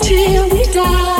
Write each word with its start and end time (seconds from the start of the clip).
till 0.00 0.48
we 0.48 0.64
die. 0.72 1.13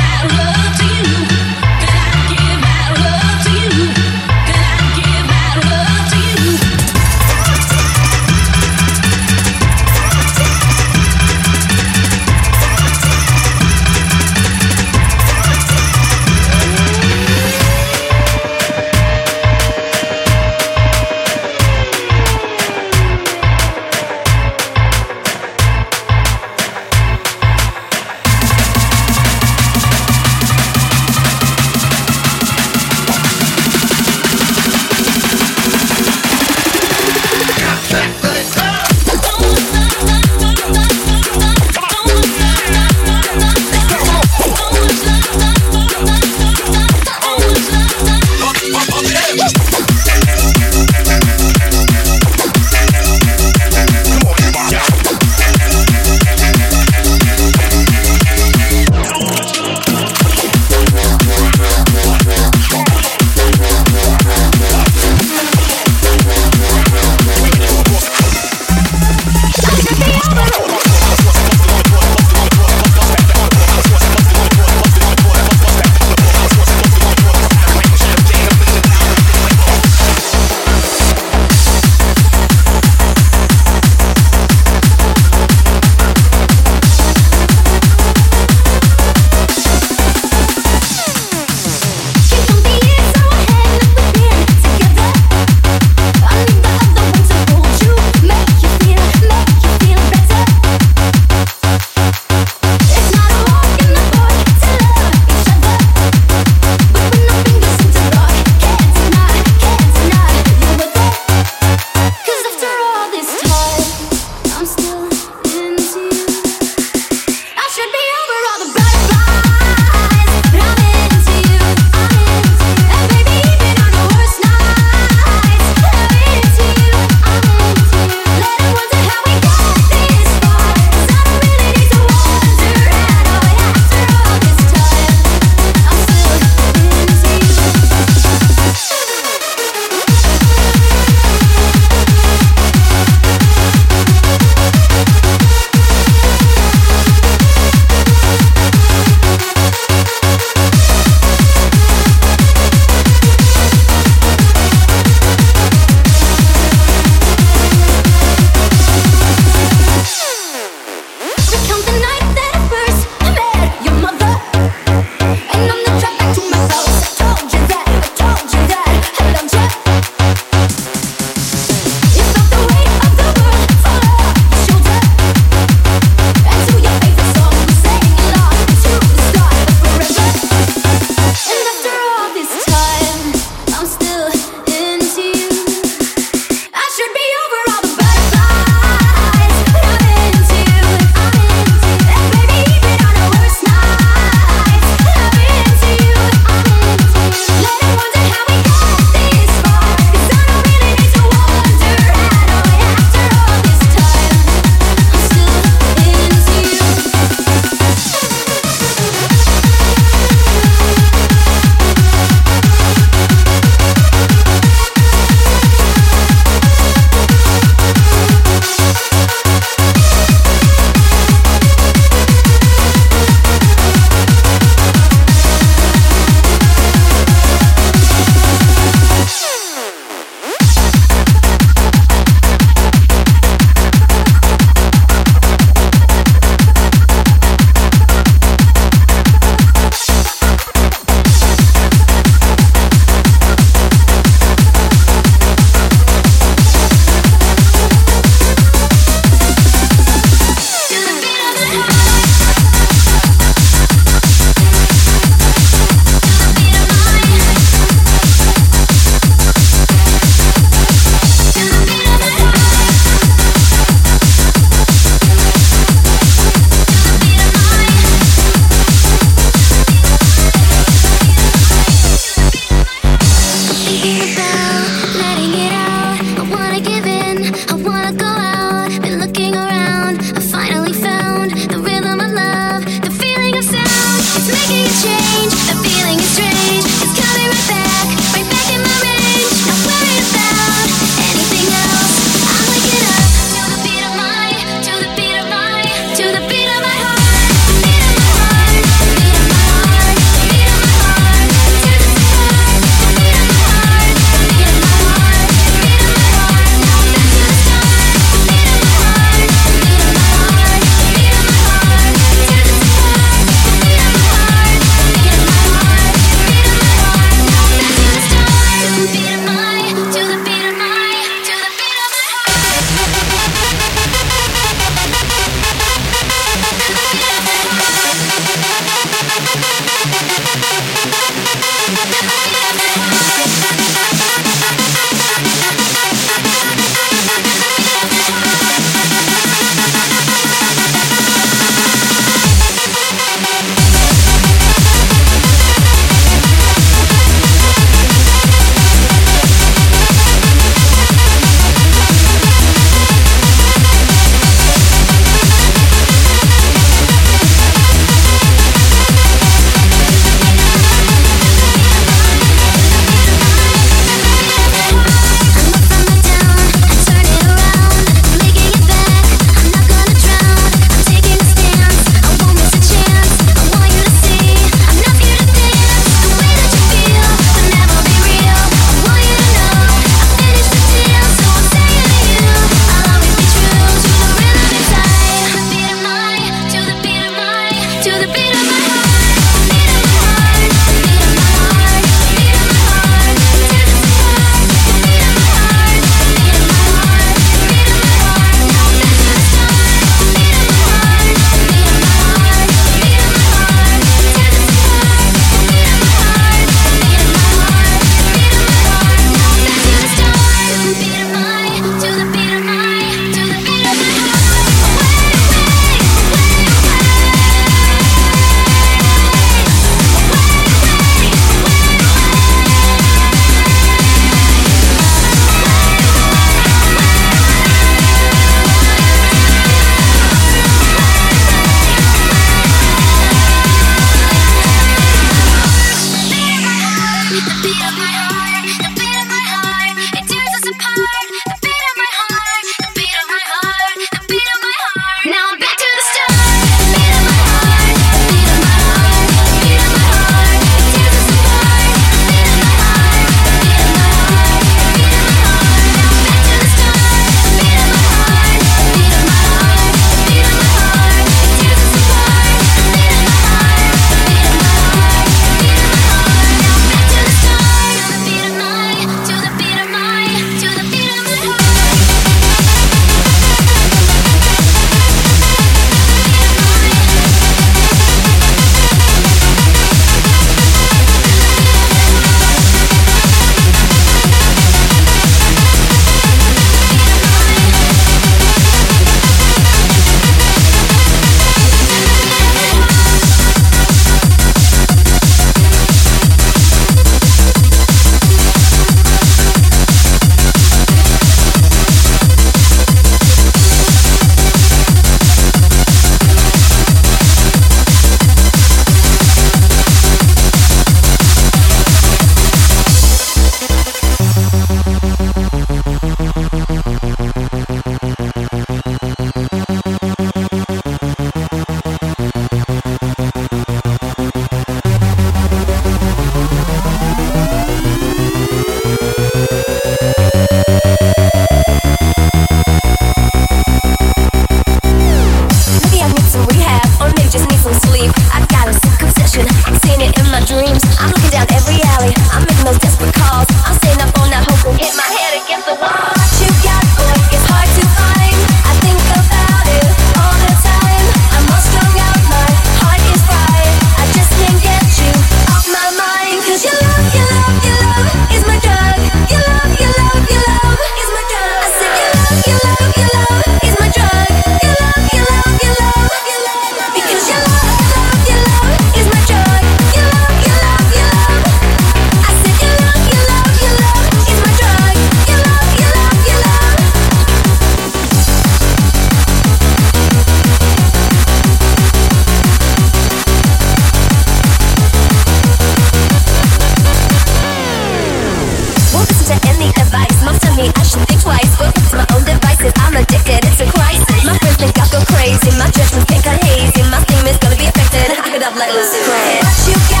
Get 599.89 600.00